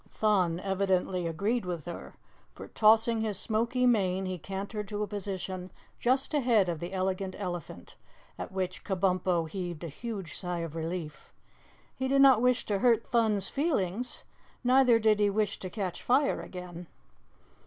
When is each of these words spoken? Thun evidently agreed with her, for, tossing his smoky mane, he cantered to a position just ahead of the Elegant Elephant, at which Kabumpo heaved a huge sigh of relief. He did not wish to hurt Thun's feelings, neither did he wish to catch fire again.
Thun 0.09 0.59
evidently 0.59 1.27
agreed 1.27 1.63
with 1.63 1.85
her, 1.85 2.15
for, 2.55 2.69
tossing 2.69 3.21
his 3.21 3.37
smoky 3.37 3.85
mane, 3.85 4.25
he 4.25 4.39
cantered 4.39 4.87
to 4.87 5.03
a 5.03 5.07
position 5.07 5.69
just 5.99 6.33
ahead 6.33 6.69
of 6.69 6.79
the 6.79 6.91
Elegant 6.91 7.35
Elephant, 7.37 7.97
at 8.35 8.51
which 8.51 8.83
Kabumpo 8.83 9.47
heaved 9.47 9.83
a 9.83 9.87
huge 9.89 10.35
sigh 10.35 10.61
of 10.61 10.75
relief. 10.75 11.31
He 11.95 12.07
did 12.07 12.23
not 12.23 12.41
wish 12.41 12.65
to 12.65 12.79
hurt 12.79 13.05
Thun's 13.05 13.47
feelings, 13.47 14.23
neither 14.63 14.97
did 14.97 15.19
he 15.19 15.29
wish 15.29 15.59
to 15.59 15.69
catch 15.69 16.01
fire 16.01 16.41
again. 16.41 16.87